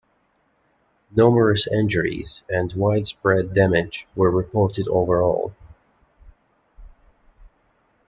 [1.15, 5.53] Numerous injuries and widespread damage were reported overall.